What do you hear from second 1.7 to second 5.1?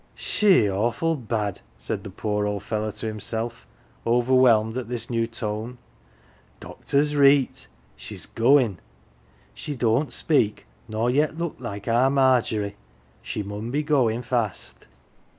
said the poor old fellow to him self, overwhelmed at